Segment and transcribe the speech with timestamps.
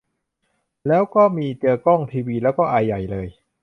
[0.87, 3.27] แล้วก็มีเจอกล้องทีวี แล้วก็ไอใหญ่เลย